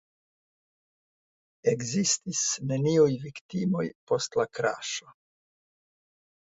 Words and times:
Ekzistis 1.73 2.41
neniuj 2.73 3.21
viktimoj 3.27 3.87
post 4.09 4.43
la 4.43 4.51
kraŝo. 4.59 5.17